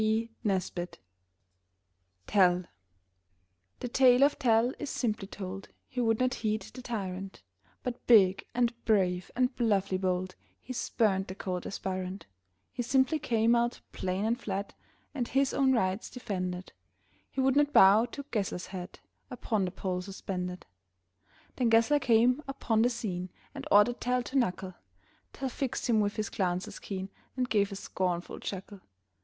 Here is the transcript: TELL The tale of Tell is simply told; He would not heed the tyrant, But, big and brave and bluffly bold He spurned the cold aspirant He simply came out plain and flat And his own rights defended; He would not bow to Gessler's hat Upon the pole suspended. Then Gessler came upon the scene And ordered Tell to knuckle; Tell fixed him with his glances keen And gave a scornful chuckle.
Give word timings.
TELL 2.25 2.63
The 3.81 3.87
tale 3.87 4.23
of 4.23 4.39
Tell 4.39 4.73
is 4.79 4.89
simply 4.89 5.27
told; 5.27 5.69
He 5.87 6.01
would 6.01 6.19
not 6.19 6.33
heed 6.33 6.63
the 6.63 6.81
tyrant, 6.81 7.43
But, 7.83 8.07
big 8.07 8.43
and 8.55 8.73
brave 8.83 9.29
and 9.35 9.55
bluffly 9.55 9.99
bold 10.01 10.33
He 10.59 10.73
spurned 10.73 11.27
the 11.27 11.35
cold 11.35 11.67
aspirant 11.67 12.25
He 12.73 12.81
simply 12.81 13.19
came 13.19 13.55
out 13.55 13.79
plain 13.91 14.25
and 14.25 14.41
flat 14.41 14.73
And 15.13 15.27
his 15.27 15.53
own 15.53 15.71
rights 15.71 16.09
defended; 16.09 16.73
He 17.29 17.39
would 17.39 17.55
not 17.55 17.71
bow 17.71 18.05
to 18.05 18.23
Gessler's 18.31 18.65
hat 18.65 19.01
Upon 19.29 19.65
the 19.65 19.71
pole 19.71 20.01
suspended. 20.01 20.65
Then 21.57 21.69
Gessler 21.69 21.99
came 21.99 22.41
upon 22.47 22.81
the 22.81 22.89
scene 22.89 23.29
And 23.53 23.67
ordered 23.69 24.01
Tell 24.01 24.23
to 24.23 24.35
knuckle; 24.35 24.73
Tell 25.31 25.47
fixed 25.47 25.87
him 25.87 25.99
with 25.99 26.15
his 26.15 26.31
glances 26.31 26.79
keen 26.79 27.09
And 27.37 27.47
gave 27.47 27.71
a 27.71 27.75
scornful 27.75 28.39
chuckle. 28.39 28.81